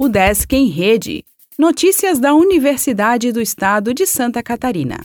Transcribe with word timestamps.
O 0.00 0.08
Desk 0.08 0.54
em 0.54 0.68
Rede. 0.68 1.24
Notícias 1.58 2.20
da 2.20 2.32
Universidade 2.32 3.32
do 3.32 3.40
Estado 3.40 3.92
de 3.92 4.06
Santa 4.06 4.40
Catarina. 4.44 5.00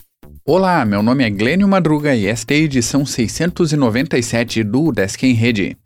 Olá, 0.46 0.84
meu 0.84 1.02
nome 1.02 1.24
é 1.24 1.30
Glênio 1.30 1.66
Madruga 1.66 2.14
e 2.14 2.26
esta 2.26 2.54
é 2.54 2.58
a 2.58 2.60
edição 2.60 3.04
697 3.04 4.62
do 4.62 4.92
Desk 4.92 5.20
em 5.26 5.32
Rede. 5.32 5.76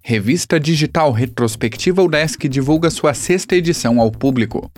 Revista 0.00 0.60
digital 0.60 1.10
retrospectiva 1.10 2.00
UDESC 2.00 2.48
divulga 2.48 2.90
sua 2.90 3.12
sexta 3.12 3.56
edição 3.56 3.98
ao 3.98 4.12
público. 4.12 4.70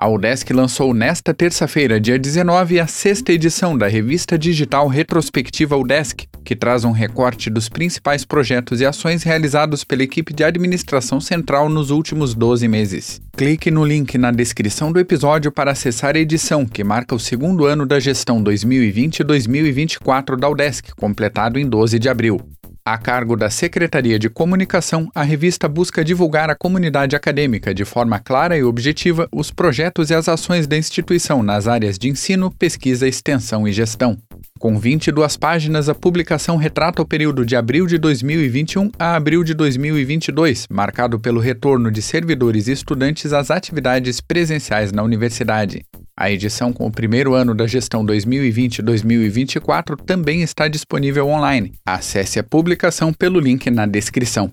A 0.00 0.08
UDESC 0.08 0.54
lançou 0.54 0.94
nesta 0.94 1.34
terça-feira, 1.34 2.00
dia 2.00 2.18
19, 2.18 2.80
a 2.80 2.86
sexta 2.86 3.32
edição 3.32 3.76
da 3.76 3.86
revista 3.86 4.38
digital 4.38 4.88
retrospectiva 4.88 5.76
UDESC, 5.76 6.26
que 6.42 6.56
traz 6.56 6.84
um 6.84 6.90
recorte 6.90 7.50
dos 7.50 7.68
principais 7.68 8.24
projetos 8.24 8.80
e 8.80 8.86
ações 8.86 9.22
realizados 9.22 9.84
pela 9.84 10.02
equipe 10.02 10.32
de 10.32 10.42
administração 10.42 11.20
central 11.20 11.68
nos 11.68 11.90
últimos 11.90 12.34
12 12.34 12.66
meses. 12.66 13.20
Clique 13.36 13.70
no 13.70 13.84
link 13.84 14.16
na 14.16 14.30
descrição 14.30 14.90
do 14.90 14.98
episódio 14.98 15.52
para 15.52 15.72
acessar 15.72 16.16
a 16.16 16.18
edição, 16.18 16.64
que 16.64 16.82
marca 16.82 17.14
o 17.14 17.20
segundo 17.20 17.66
ano 17.66 17.84
da 17.84 18.00
gestão 18.00 18.42
2020-2024 18.42 20.36
da 20.36 20.48
UDESC, 20.48 20.94
completado 20.94 21.58
em 21.58 21.68
12 21.68 21.98
de 21.98 22.08
abril. 22.08 22.40
A 22.84 22.96
cargo 22.96 23.36
da 23.36 23.50
Secretaria 23.50 24.18
de 24.18 24.30
Comunicação, 24.30 25.10
a 25.14 25.22
revista 25.22 25.68
busca 25.68 26.02
divulgar 26.02 26.48
à 26.48 26.54
comunidade 26.54 27.14
acadêmica 27.14 27.74
de 27.74 27.84
forma 27.84 28.18
clara 28.18 28.56
e 28.56 28.62
objetiva 28.62 29.28
os 29.30 29.50
projetos 29.50 30.08
e 30.08 30.14
as 30.14 30.30
ações 30.30 30.66
da 30.66 30.78
instituição 30.78 31.42
nas 31.42 31.68
áreas 31.68 31.98
de 31.98 32.08
ensino, 32.08 32.50
pesquisa, 32.50 33.06
extensão 33.06 33.68
e 33.68 33.72
gestão. 33.72 34.16
Com 34.58 34.78
22 34.78 35.36
páginas, 35.36 35.90
a 35.90 35.94
publicação 35.94 36.56
retrata 36.56 37.02
o 37.02 37.06
período 37.06 37.44
de 37.44 37.54
abril 37.54 37.86
de 37.86 37.98
2021 37.98 38.90
a 38.98 39.14
abril 39.14 39.44
de 39.44 39.52
2022, 39.52 40.66
marcado 40.70 41.20
pelo 41.20 41.38
retorno 41.38 41.90
de 41.90 42.00
servidores 42.00 42.66
e 42.66 42.72
estudantes 42.72 43.34
às 43.34 43.50
atividades 43.50 44.22
presenciais 44.22 44.90
na 44.90 45.02
universidade. 45.02 45.84
A 46.20 46.30
edição 46.30 46.70
com 46.70 46.86
o 46.86 46.90
primeiro 46.90 47.32
ano 47.32 47.54
da 47.54 47.66
gestão 47.66 48.04
2020-2024 48.04 49.96
também 50.04 50.42
está 50.42 50.68
disponível 50.68 51.26
online. 51.26 51.72
Acesse 51.82 52.38
a 52.38 52.44
publicação 52.44 53.10
pelo 53.10 53.40
link 53.40 53.70
na 53.70 53.86
descrição. 53.86 54.52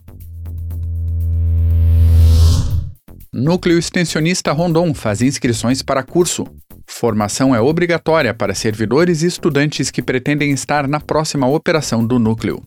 Núcleo 3.33 3.77
Extensionista 3.77 4.53
Rondon 4.53 4.93
faz 4.93 5.21
inscrições 5.21 5.81
para 5.81 6.03
curso. 6.03 6.45
Formação 6.85 7.53
é 7.53 7.59
obrigatória 7.59 8.33
para 8.33 8.55
servidores 8.55 9.21
e 9.21 9.27
estudantes 9.27 9.91
que 9.91 10.01
pretendem 10.01 10.51
estar 10.51 10.87
na 10.87 11.01
próxima 11.01 11.49
operação 11.49 12.07
do 12.07 12.17
núcleo. 12.17 12.63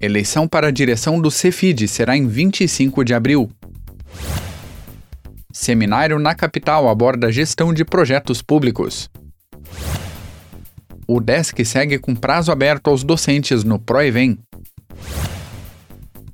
Eleição 0.00 0.46
para 0.46 0.68
a 0.68 0.70
direção 0.70 1.20
do 1.20 1.32
Cefid 1.32 1.88
será 1.88 2.16
em 2.16 2.28
25 2.28 3.04
de 3.04 3.12
abril. 3.12 3.50
Seminário 5.56 6.18
na 6.18 6.34
capital 6.34 6.88
aborda 6.88 7.30
gestão 7.30 7.72
de 7.72 7.84
projetos 7.84 8.42
públicos. 8.42 9.08
O 11.06 11.20
DESC 11.20 11.64
segue 11.64 11.96
com 11.96 12.12
prazo 12.12 12.50
aberto 12.50 12.90
aos 12.90 13.04
docentes 13.04 13.62
no 13.62 13.78
Proevem. 13.78 14.36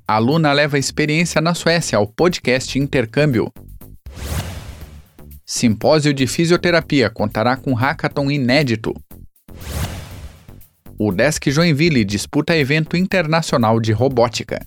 Aluna 0.08 0.54
leva 0.54 0.78
experiência 0.78 1.38
na 1.38 1.52
Suécia 1.52 1.98
ao 1.98 2.06
podcast 2.06 2.78
Intercâmbio. 2.78 3.52
Simpósio 5.44 6.14
de 6.14 6.26
Fisioterapia 6.26 7.10
contará 7.10 7.58
com 7.58 7.74
hackathon 7.74 8.30
inédito. 8.30 8.94
O 10.98 11.12
Desk 11.12 11.50
Joinville 11.50 12.06
disputa 12.06 12.56
evento 12.56 12.96
internacional 12.96 13.80
de 13.80 13.92
robótica. 13.92 14.66